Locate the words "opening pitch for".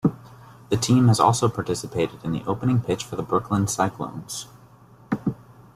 2.47-3.15